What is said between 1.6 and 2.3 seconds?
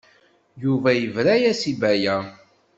i Baya.